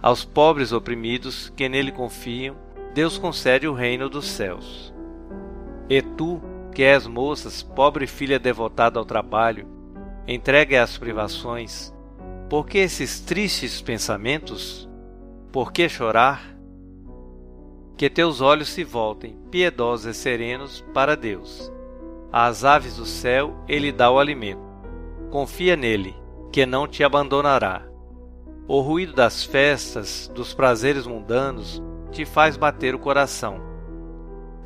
Aos 0.00 0.24
pobres 0.24 0.72
oprimidos 0.72 1.52
que 1.54 1.68
nele 1.68 1.92
confiam, 1.92 2.56
Deus 2.94 3.18
concede 3.18 3.68
o 3.68 3.74
reino 3.74 4.08
dos 4.08 4.26
céus. 4.26 4.94
E 5.90 6.00
tu, 6.00 6.40
que 6.74 6.82
és 6.82 7.06
moças, 7.06 7.62
pobre 7.62 8.06
filha 8.06 8.38
devotada 8.38 8.98
ao 8.98 9.04
trabalho, 9.04 9.66
entregue 10.26 10.76
às 10.76 10.96
privações, 10.96 11.92
por 12.48 12.66
que 12.66 12.78
esses 12.78 13.20
tristes 13.20 13.82
pensamentos? 13.82 14.88
Por 15.52 15.70
que 15.70 15.88
chorar? 15.88 16.56
Que 17.96 18.08
teus 18.08 18.40
olhos 18.40 18.68
se 18.68 18.84
voltem, 18.84 19.36
piedosos 19.50 20.06
e 20.06 20.14
serenos, 20.14 20.82
para 20.94 21.14
Deus. 21.14 21.70
Às 22.32 22.64
aves 22.64 22.96
do 22.96 23.06
céu 23.06 23.54
ele 23.66 23.90
dá 23.90 24.10
o 24.10 24.18
alimento. 24.18 24.60
Confia 25.30 25.76
nele 25.76 26.14
que 26.52 26.66
não 26.66 26.86
te 26.86 27.02
abandonará. 27.02 27.86
O 28.66 28.80
ruído 28.80 29.14
das 29.14 29.44
festas, 29.44 30.30
dos 30.34 30.52
prazeres 30.52 31.06
mundanos, 31.06 31.82
te 32.10 32.26
faz 32.26 32.56
bater 32.56 32.94
o 32.94 32.98
coração. 32.98 33.60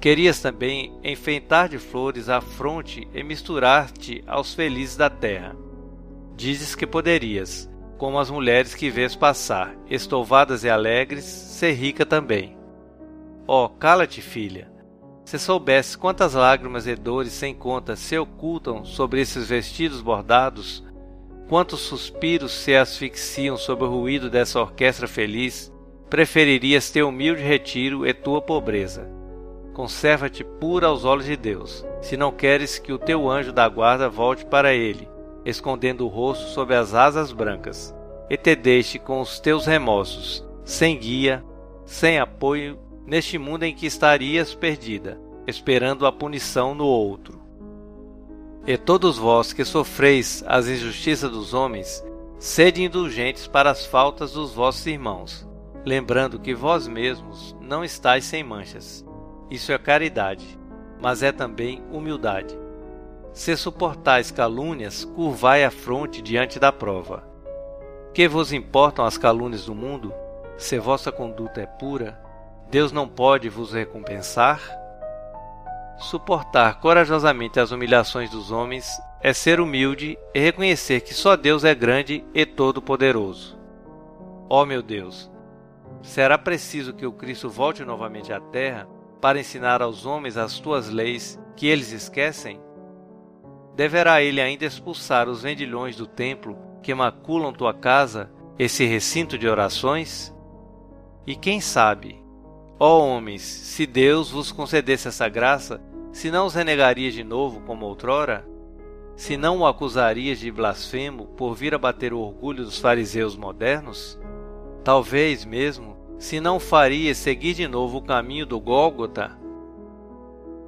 Querias 0.01 0.41
também 0.41 0.99
enfeitar 1.05 1.69
de 1.69 1.79
flores 1.79 2.29
a 2.29 2.41
fronte 2.41 3.07
e 3.15 3.23
misturar-te 3.23 4.25
aos 4.27 4.53
felizes 4.55 4.97
da 4.97 5.09
terra. 5.09 5.55
Dizes 6.35 6.75
que 6.75 6.87
poderias, 6.87 7.71
como 7.97 8.19
as 8.19 8.29
mulheres 8.29 8.75
que 8.75 8.91
vês 8.91 9.15
passar, 9.15 9.77
estouvadas 9.89 10.65
e 10.65 10.71
alegres, 10.71 11.25
ser 11.25 11.73
rica 11.75 12.05
também. 12.05 12.57
Oh, 13.47 13.69
cala-te, 13.69 14.21
filha! 14.21 14.72
Se 15.25 15.39
soubesse 15.39 15.97
quantas 15.97 16.35
lágrimas 16.35 16.87
e 16.87 16.95
dores 16.95 17.33
sem 17.33 17.55
conta 17.55 17.97
se 17.97 18.19
ocultam 18.19 18.85
sobre 18.85 19.21
esses 19.21 19.49
vestidos 19.49 20.01
bordados, 20.01 20.85
Quantos 21.53 21.81
suspiros 21.81 22.51
se 22.51 22.75
asfixiam 22.75 23.59
sob 23.59 23.85
o 23.85 23.87
ruído 23.87 24.31
dessa 24.31 24.59
orquestra 24.59 25.07
feliz, 25.07 25.71
preferirias 26.09 26.91
teu 26.91 27.09
humilde 27.09 27.43
retiro 27.43 28.07
e 28.07 28.15
tua 28.15 28.41
pobreza. 28.41 29.07
Conserva-te 29.75 30.43
pura 30.43 30.87
aos 30.87 31.05
olhos 31.05 31.27
de 31.27 31.37
Deus, 31.37 31.85
se 32.01 32.17
não 32.17 32.33
queres 32.33 32.79
que 32.79 32.91
o 32.91 32.99
teu 32.99 33.29
anjo 33.29 33.53
da 33.53 33.69
guarda 33.69 34.09
volte 34.09 34.47
para 34.47 34.73
ele, 34.73 35.07
escondendo 35.45 36.07
o 36.07 36.09
rosto 36.09 36.49
sob 36.51 36.75
as 36.75 36.95
asas 36.95 37.33
brancas, 37.33 37.95
e 38.31 38.37
te 38.39 38.57
deixe 38.57 38.99
com 38.99 39.21
os 39.21 39.39
teus 39.39 39.67
remorsos, 39.67 40.43
sem 40.65 40.99
guia, 40.99 41.45
sem 41.85 42.19
apoio, 42.19 42.79
neste 43.07 43.39
mundo 43.39 43.65
em 43.65 43.75
que 43.75 43.87
estarias 43.87 44.55
perdida, 44.55 45.21
esperando 45.47 46.07
a 46.07 46.13
punição 46.13 46.75
no 46.75 46.87
outro. 46.87 47.41
E 48.67 48.77
todos 48.77 49.19
vós 49.19 49.53
que 49.53 49.65
sofreis 49.65 50.45
as 50.47 50.69
injustiças 50.69 51.31
dos 51.31 51.53
homens, 51.53 52.05
sede 52.39 52.83
indulgentes 52.83 53.47
para 53.47 53.71
as 53.71 53.85
faltas 53.85 54.33
dos 54.33 54.53
vossos 54.53 54.87
irmãos, 54.87 55.47
lembrando 55.85 56.39
que 56.39 56.55
vós 56.55 56.87
mesmos 56.87 57.57
não 57.61 57.85
estáis 57.85 58.25
sem 58.25 58.45
manchas. 58.45 59.05
Isso 59.51 59.73
é 59.73 59.79
caridade, 59.79 60.59
mas 61.01 61.23
é 61.23 61.33
também 61.33 61.83
humildade. 61.91 62.57
Se 63.33 63.57
suportais 63.57 64.31
calúnias, 64.31 65.05
curvai 65.05 65.65
a 65.65 65.71
fronte 65.71 66.23
diante 66.23 66.61
da 66.61 66.71
prova. 66.71 67.27
Que 68.15 68.29
vos 68.29 68.53
importam 68.53 69.05
as 69.05 69.17
calúnias 69.17 69.65
do 69.65 69.75
mundo? 69.75 70.13
Se 70.57 70.79
vossa 70.79 71.11
conduta 71.11 71.61
é 71.61 71.67
pura, 71.67 72.22
Deus 72.73 72.91
não 72.91 73.07
pode 73.07 73.51
vos 73.51 73.75
recompensar? 73.75 74.59
Suportar 75.99 76.81
corajosamente 76.81 77.61
as 77.61 77.71
humilhações 77.71 78.31
dos 78.31 78.51
homens 78.51 78.99
é 79.21 79.35
ser 79.35 79.61
humilde 79.61 80.19
e 80.35 80.41
reconhecer 80.41 81.03
que 81.03 81.13
só 81.13 81.37
Deus 81.37 81.65
é 81.65 81.75
grande 81.75 82.25
e 82.33 82.47
todo-poderoso. 82.47 83.59
Ó 84.49 84.63
oh, 84.63 84.65
meu 84.65 84.83
Deus, 84.83 85.31
será 86.01 86.39
preciso 86.39 86.95
que 86.95 87.05
o 87.05 87.13
Cristo 87.13 87.51
volte 87.51 87.85
novamente 87.85 88.33
à 88.33 88.41
terra 88.41 88.89
para 89.21 89.39
ensinar 89.39 89.83
aos 89.83 90.07
homens 90.07 90.39
as 90.39 90.59
tuas 90.59 90.89
leis 90.89 91.39
que 91.55 91.67
eles 91.67 91.93
esquecem? 91.93 92.59
Deverá 93.77 94.23
ele 94.23 94.41
ainda 94.41 94.65
expulsar 94.65 95.29
os 95.29 95.43
vendilhões 95.43 95.95
do 95.95 96.07
templo 96.07 96.57
que 96.83 96.95
maculam 96.95 97.53
tua 97.53 97.75
casa, 97.75 98.31
esse 98.59 98.87
recinto 98.87 99.37
de 99.37 99.47
orações? 99.47 100.35
E 101.27 101.37
quem 101.37 101.61
sabe, 101.61 102.22
ó 102.85 102.99
homens, 102.99 103.43
se 103.43 103.87
Deus 103.87 104.33
vos 104.33 104.51
concedesse 104.51 105.07
essa 105.07 105.29
graça, 105.29 105.81
se 106.11 106.33
não 106.33 106.47
os 106.47 106.55
renegarias 106.55 107.15
de 107.15 107.23
novo 107.23 107.61
como 107.61 107.87
outrora? 107.87 108.45
Se 109.15 109.37
não 109.37 109.59
o 109.59 109.67
acusarias 109.67 110.41
de 110.41 110.51
blasfemo 110.51 111.27
por 111.37 111.55
vir 111.55 111.77
abater 111.77 112.13
o 112.13 112.19
orgulho 112.19 112.65
dos 112.65 112.81
fariseus 112.81 113.37
modernos? 113.37 114.19
Talvez 114.83 115.45
mesmo, 115.45 115.97
se 116.19 116.41
não 116.41 116.59
farias 116.59 117.19
seguir 117.19 117.55
de 117.55 117.69
novo 117.69 117.99
o 117.99 118.03
caminho 118.03 118.45
do 118.45 118.59
Gólgota? 118.59 119.39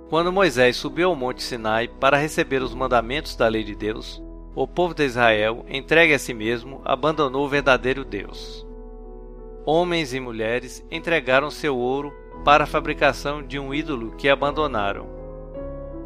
Quando 0.09 0.31
Moisés 0.31 0.77
subiu 0.77 1.09
ao 1.09 1.17
monte 1.17 1.43
Sinai 1.43 1.89
para 1.89 2.17
receber 2.17 2.63
os 2.63 2.77
mandamentos 2.77 3.35
da 3.35 3.49
lei 3.49 3.65
de 3.65 3.75
Deus, 3.75 4.23
o 4.55 4.69
povo 4.69 4.95
de 4.95 5.05
Israel, 5.05 5.67
entregue 5.69 6.15
a 6.15 6.19
si 6.21 6.33
mesmo, 6.33 6.81
abandonou 6.85 7.45
o 7.45 7.49
verdadeiro 7.49 8.05
Deus. 8.05 8.64
Homens 9.67 10.13
e 10.13 10.21
mulheres 10.21 10.85
entregaram 10.91 11.51
seu 11.51 11.75
ouro 11.75 12.13
para 12.45 12.65
a 12.65 12.67
fabricação 12.67 13.43
de 13.43 13.59
um 13.59 13.73
ídolo 13.73 14.15
que 14.17 14.29
abandonaram. 14.29 15.09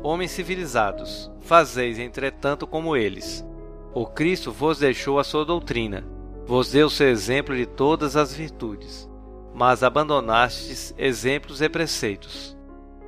Homens 0.00 0.30
civilizados, 0.30 1.28
fazeis 1.40 1.98
entretanto 1.98 2.68
como 2.68 2.96
eles. 2.96 3.44
O 3.92 4.06
Cristo 4.06 4.52
vos 4.52 4.78
deixou 4.78 5.18
a 5.18 5.24
sua 5.24 5.44
doutrina, 5.44 6.06
vos 6.46 6.70
deu 6.70 6.88
seu 6.88 7.08
exemplo 7.08 7.56
de 7.56 7.66
todas 7.66 8.16
as 8.16 8.32
virtudes, 8.32 9.10
mas 9.52 9.82
abandonastes 9.82 10.94
exemplos 10.96 11.60
e 11.60 11.68
preceitos. 11.68 12.56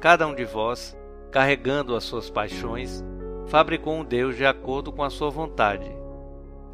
Cada 0.01 0.27
um 0.27 0.35
de 0.35 0.45
vós, 0.45 0.99
carregando 1.31 1.95
as 1.95 2.03
suas 2.03 2.29
paixões, 2.29 3.05
fabricou 3.47 3.95
um 3.95 4.05
Deus 4.05 4.37
de 4.37 4.45
acordo 4.45 4.91
com 4.91 5.05
a 5.05 5.11
sua 5.11 5.31
vontade. 5.31 5.89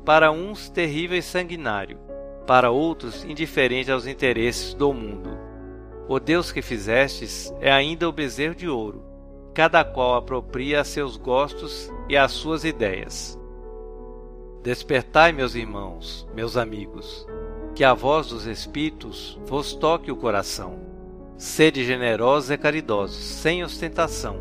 Para 0.03 0.31
uns 0.31 0.71
terrível 0.71 1.19
e 1.19 1.23
sanguinário, 1.23 2.06
para 2.47 2.71
outros 2.71 3.25
indiferente 3.25 3.91
aos 3.91 4.07
interesses 4.07 4.75
do 4.75 4.93
mundo. 4.93 5.31
O 6.09 6.21
Deus 6.21 6.53
que 6.53 6.63
fizestes 6.63 7.53
é 7.61 7.71
ainda 7.71 8.09
o 8.09 8.13
bezerro 8.13 8.55
de 8.55 8.69
ouro, 8.69 9.03
cada 9.53 9.85
qual 9.85 10.15
apropria 10.15 10.81
a 10.81 10.85
seus 10.85 11.17
gostos 11.17 11.93
e 12.09 12.17
às 12.17 12.33
suas 12.33 12.65
ideias. 12.65 13.39
Despertai, 14.63 15.33
meus 15.33 15.55
irmãos, 15.55 16.29
meus 16.35 16.57
amigos, 16.57 17.27
que 17.75 17.85
a 17.85 17.93
voz 17.93 18.29
dos 18.29 18.47
Espíritos 18.47 19.39
vos 19.47 19.75
toque 19.75 20.11
o 20.11 20.17
coração. 20.17 20.79
Sede 21.37 21.85
generosos 21.85 22.51
e 22.51 22.57
caridosos, 22.57 23.17
sem 23.17 23.63
ostentação, 23.63 24.41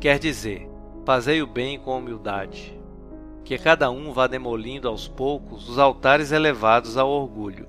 quer 0.00 0.18
dizer, 0.18 0.72
Fazei 1.04 1.42
o 1.42 1.46
bem 1.48 1.80
com 1.80 1.98
humildade. 1.98 2.80
Que 3.44 3.58
cada 3.58 3.90
um 3.90 4.12
vá 4.12 4.26
demolindo 4.26 4.88
aos 4.88 5.08
poucos 5.08 5.68
os 5.68 5.78
altares 5.78 6.32
elevados 6.32 6.96
ao 6.96 7.10
orgulho. 7.10 7.68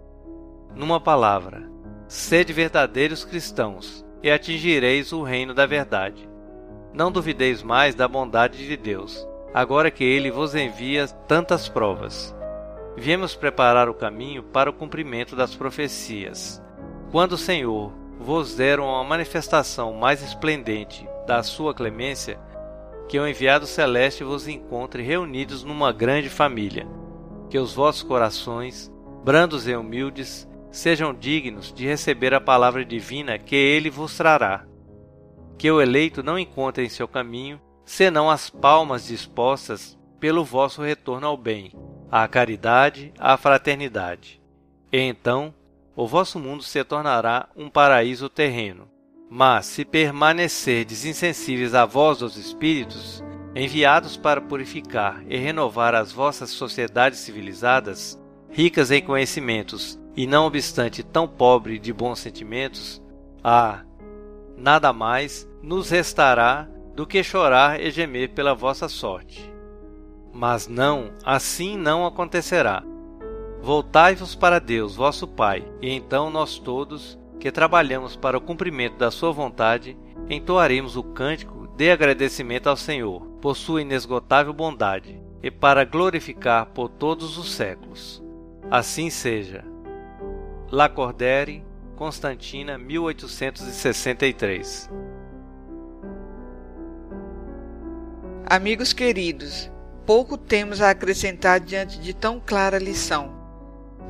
Numa 0.76 1.00
palavra, 1.00 1.70
sede 2.08 2.54
verdadeiros 2.54 3.26
cristãos 3.26 4.06
e 4.22 4.32
atingireis 4.32 5.12
o 5.12 5.24
reino 5.24 5.54
da 5.54 5.66
verdade. 5.66 6.30
Não 6.94 7.12
duvideis 7.12 7.64
mais 7.64 7.96
da 7.96 8.08
bondade 8.08 8.66
de 8.66 8.78
Deus, 8.78 9.28
agora 9.54 9.92
que 9.92 10.04
ele 10.04 10.30
vos 10.32 10.56
envia 10.56 11.08
tantas 11.08 11.68
provas. 11.68 12.36
Viemos 12.96 13.36
preparar 13.36 13.90
o 13.90 13.94
caminho 13.94 14.44
para 14.44 14.70
o 14.70 14.74
cumprimento 14.74 15.36
das 15.36 15.56
profecias. 15.56 16.64
Quando 17.12 17.34
o 17.34 17.38
Senhor 17.38 17.92
vos 18.20 18.56
der 18.56 18.80
uma 18.80 19.04
manifestação 19.04 19.94
mais 19.94 20.24
esplendente 20.24 21.08
da 21.28 21.44
sua 21.44 21.74
clemência, 21.74 22.40
que 23.08 23.20
o 23.20 23.28
enviado 23.28 23.66
celeste 23.66 24.24
vos 24.24 24.48
encontre 24.48 25.04
reunidos 25.04 25.64
numa 25.64 25.92
grande 25.92 26.30
família. 26.30 26.88
Que 27.50 27.60
os 27.60 27.74
vossos 27.74 28.04
corações, 28.04 28.92
brandos 29.24 29.68
e 29.68 29.76
humildes, 29.76 30.48
sejam 30.72 31.14
dignos 31.14 31.72
de 31.72 31.86
receber 31.86 32.34
a 32.34 32.42
palavra 32.42 32.84
divina 32.84 33.38
que 33.38 33.56
ele 33.56 33.90
vos 33.90 34.18
trará. 34.18 34.66
Que 35.58 35.70
o 35.70 35.80
eleito 35.80 36.24
não 36.24 36.40
encontre 36.40 36.84
em 36.84 36.90
seu 36.90 37.08
caminho 37.08 37.62
senão 37.86 38.30
as 38.30 38.50
palmas 38.50 39.08
dispostas 39.08 39.98
pelo 40.20 40.44
vosso 40.44 40.82
retorno 40.82 41.28
ao 41.28 41.38
bem, 41.38 41.74
à 42.10 42.28
caridade, 42.28 43.14
à 43.20 43.38
fraternidade. 43.38 44.42
E 44.92 44.98
então 44.98 45.54
o 45.96 46.08
vosso 46.08 46.40
mundo 46.40 46.64
se 46.64 46.84
tornará 46.84 47.50
um 47.56 47.70
paraíso 47.70 48.30
terreno. 48.30 48.93
Mas 49.36 49.66
se 49.66 49.84
permanecerdes 49.84 51.06
insensíveis 51.06 51.74
à 51.74 51.88
voz 51.88 52.20
dos 52.20 52.38
Espíritos, 52.38 53.24
enviados 53.56 54.16
para 54.16 54.40
purificar 54.40 55.24
e 55.28 55.36
renovar 55.36 55.96
as 55.96 56.12
vossas 56.12 56.52
sociedades 56.52 57.18
civilizadas, 57.18 58.22
ricas 58.52 58.92
em 58.92 59.02
conhecimentos 59.02 60.00
e 60.16 60.28
não 60.28 60.46
obstante 60.46 61.02
tão 61.02 61.28
pobre 61.28 61.80
de 61.80 61.92
bons 61.92 62.20
sentimentos, 62.20 63.02
ah, 63.44 63.84
nada 64.56 64.94
mais 64.94 65.50
nos 65.64 65.90
restará 65.90 66.70
do 66.96 67.08
que 67.08 67.24
chorar 67.24 67.82
e 67.82 67.90
gemer 67.90 68.36
pela 68.36 68.54
vossa 68.54 68.88
sorte. 68.88 69.52
Mas 70.32 70.68
não, 70.68 71.12
assim 71.26 71.76
não 71.76 72.06
acontecerá. 72.06 72.84
Voltai-vos 73.64 74.36
para 74.36 74.60
Deus, 74.60 74.96
vosso 74.96 75.28
Pai, 75.28 75.68
e 75.82 75.90
então 75.90 76.30
nós 76.30 76.60
todos 76.60 77.18
que 77.44 77.52
trabalhamos 77.52 78.16
para 78.16 78.38
o 78.38 78.42
cumprimento 78.42 78.96
da 78.96 79.12
Sua 79.12 79.34
vontade, 79.34 79.98
entoaremos 80.30 80.96
o 80.96 81.04
cântico 81.04 81.68
de 81.76 81.92
agradecimento 81.92 82.70
ao 82.70 82.78
Senhor 82.78 83.20
por 83.42 83.58
Sua 83.58 83.82
inesgotável 83.82 84.54
bondade 84.54 85.22
e 85.44 85.52
para 85.52 85.84
glorificar 85.84 86.68
por 86.68 86.88
todos 86.88 87.38
os 87.38 87.52
séculos. 87.52 88.24
Assim 88.72 89.10
seja. 89.10 89.66
Lacordaire, 90.72 91.66
Constantina, 91.98 92.78
1863 92.78 94.90
Amigos 98.46 98.94
queridos, 98.94 99.70
pouco 100.06 100.38
temos 100.38 100.80
a 100.80 100.92
acrescentar 100.92 101.60
diante 101.60 102.00
de 102.00 102.14
tão 102.14 102.40
clara 102.40 102.80
lição 102.80 103.43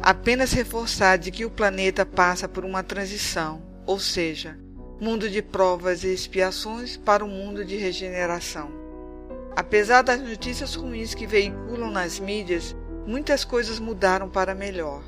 apenas 0.04 0.52
reforçar 0.52 1.18
de 1.18 1.32
que 1.32 1.46
o 1.46 1.50
planeta 1.50 2.06
passa 2.06 2.46
por 2.46 2.66
uma 2.66 2.84
transição, 2.84 3.62
ou 3.86 3.98
seja, 3.98 4.60
mundo 5.00 5.30
de 5.30 5.42
provas 5.42 6.04
e 6.04 6.14
expiações 6.14 6.98
para 6.98 7.24
um 7.24 7.30
mundo 7.30 7.64
de 7.64 7.78
regeneração. 7.78 8.70
Apesar 9.56 10.02
das 10.02 10.22
notícias 10.22 10.76
ruins 10.76 11.14
que 11.14 11.26
veiculam 11.26 11.90
nas 11.90 12.20
mídias, 12.20 12.76
muitas 13.08 13.46
coisas 13.46 13.80
mudaram 13.80 14.30
para 14.30 14.54
melhor. 14.54 15.02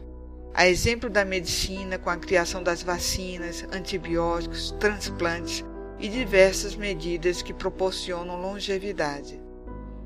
A 0.53 0.65
exemplo 0.65 1.09
da 1.09 1.25
medicina, 1.25 1.97
com 1.97 2.09
a 2.09 2.15
criação 2.15 2.63
das 2.63 2.81
vacinas, 2.81 3.65
antibióticos, 3.73 4.71
transplantes 4.79 5.65
e 5.99 6.07
diversas 6.07 6.73
medidas 6.73 7.41
que 7.41 7.53
proporcionam 7.53 8.41
longevidade. 8.41 9.43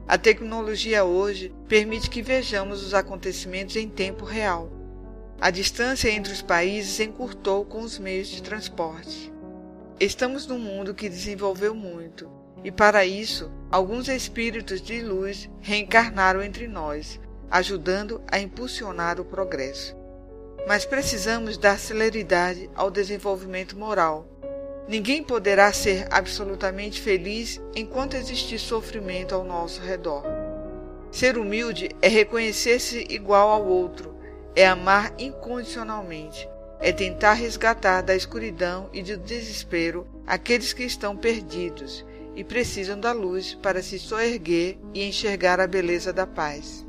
A 0.07 0.17
tecnologia 0.17 1.03
hoje 1.03 1.53
permite 1.67 2.09
que 2.09 2.23
vejamos 2.23 2.83
os 2.83 2.95
acontecimentos 2.95 3.75
em 3.75 3.87
tempo 3.87 4.25
real. 4.25 4.78
A 5.41 5.49
distância 5.49 6.09
entre 6.09 6.33
os 6.33 6.41
países 6.41 6.99
encurtou 6.99 7.65
com 7.65 7.81
os 7.81 7.97
meios 7.97 8.27
de 8.27 8.43
transporte. 8.43 9.31
Estamos 9.99 10.45
num 10.45 10.59
mundo 10.59 10.93
que 10.93 11.09
desenvolveu 11.09 11.73
muito, 11.73 12.29
e 12.63 12.71
para 12.71 13.05
isso, 13.05 13.51
alguns 13.71 14.07
espíritos 14.07 14.81
de 14.81 15.01
luz 15.01 15.49
reencarnaram 15.59 16.41
entre 16.41 16.67
nós, 16.67 17.19
ajudando 17.49 18.21
a 18.31 18.39
impulsionar 18.39 19.19
o 19.19 19.25
progresso. 19.25 19.95
Mas 20.67 20.85
precisamos 20.85 21.57
dar 21.57 21.79
celeridade 21.79 22.69
ao 22.75 22.91
desenvolvimento 22.91 23.77
moral 23.77 24.27
Ninguém 24.89 25.21
poderá 25.21 25.71
ser 25.71 26.07
absolutamente 26.09 26.99
feliz 26.99 27.61
enquanto 27.75 28.15
existir 28.15 28.57
sofrimento 28.57 29.35
ao 29.35 29.43
nosso 29.43 29.79
redor. 29.81 30.23
Ser 31.11 31.37
humilde 31.37 31.91
é 32.01 32.07
reconhecer-se 32.07 33.05
igual 33.07 33.49
ao 33.49 33.67
outro, 33.67 34.15
é 34.55 34.67
amar 34.67 35.13
incondicionalmente, 35.17 36.47
é 36.79 36.91
tentar 36.91 37.33
resgatar 37.33 38.01
da 38.01 38.15
escuridão 38.15 38.89
e 38.93 39.01
do 39.03 39.17
desespero 39.17 40.07
aqueles 40.25 40.73
que 40.73 40.83
estão 40.83 41.15
perdidos 41.15 42.05
e 42.35 42.43
precisam 42.43 42.99
da 42.99 43.11
luz 43.11 43.53
para 43.55 43.81
se 43.81 43.99
soerguer 43.99 44.77
e 44.93 45.03
enxergar 45.03 45.59
a 45.59 45.67
beleza 45.67 46.13
da 46.13 46.25
paz. 46.25 46.85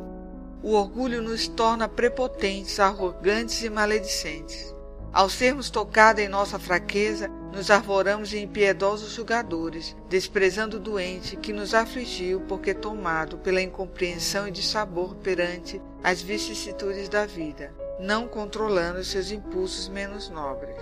O 0.62 0.74
orgulho 0.74 1.22
nos 1.22 1.48
torna 1.48 1.88
prepotentes, 1.88 2.78
arrogantes 2.78 3.62
e 3.62 3.70
maledicentes. 3.70 4.74
Ao 5.12 5.28
sermos 5.28 5.70
tocados 5.70 6.22
em 6.22 6.28
nossa 6.28 6.58
fraqueza, 6.58 7.28
nos 7.52 7.68
arvoramos 7.68 8.32
em 8.32 8.44
impiedosos 8.44 9.12
julgadores, 9.12 9.96
desprezando 10.08 10.76
o 10.76 10.80
doente 10.80 11.36
que 11.36 11.52
nos 11.52 11.74
afligiu 11.74 12.42
porque 12.42 12.72
tomado 12.72 13.38
pela 13.38 13.60
incompreensão 13.60 14.46
e 14.46 14.52
dissabor 14.52 15.16
perante 15.16 15.82
as 16.02 16.22
vicissitudes 16.22 17.08
da 17.08 17.26
vida, 17.26 17.72
não 17.98 18.26
controlando 18.26 19.04
seus 19.04 19.30
impulsos 19.30 19.88
menos 19.88 20.28
nobres. 20.28 20.76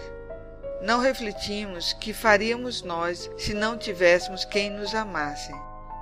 Não 0.83 1.01
refletimos 1.01 1.93
que 1.93 2.13
faríamos 2.13 2.83
nós 2.83 3.31
se 3.37 3.53
não 3.53 3.77
tivéssemos 3.77 4.45
quem 4.45 4.71
nos 4.71 4.95
amasse, 4.95 5.53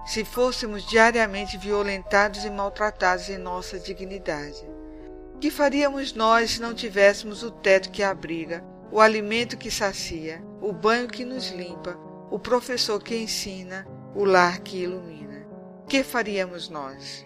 se 0.07 0.25
fôssemos 0.25 0.87
diariamente 0.87 1.57
violentados 1.57 2.45
e 2.45 2.51
maltratados 2.51 3.29
em 3.29 3.39
nossa 3.39 3.79
dignidade 3.79 4.77
que 5.41 5.51
faríamos 5.51 6.15
nós 6.15 6.53
se 6.53 6.61
não 6.63 6.75
tivéssemos 6.75 7.43
o 7.43 7.51
teto 7.51 7.91
que 7.91 8.03
abriga, 8.03 8.65
o 8.91 9.01
alimento 9.01 9.57
que 9.57 9.71
sacia, 9.71 10.43
o 10.61 10.73
banho 10.73 11.09
que 11.09 11.25
nos 11.25 11.51
limpa, 11.51 11.99
o 12.31 12.39
professor 12.39 13.03
que 13.03 13.17
ensina, 13.17 13.87
o 14.15 14.25
lar 14.25 14.61
que 14.61 14.79
ilumina? 14.79 15.47
Que 15.87 16.03
faríamos 16.03 16.69
nós? 16.69 17.26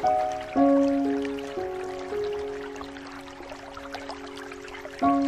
thank 0.00 0.12
you 5.02 5.27